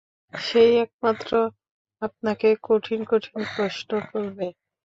[0.33, 1.31] সে-ই একমাত্র
[2.01, 4.47] আপনাকে কঠিন কঠিন প্রশ্ন করবে।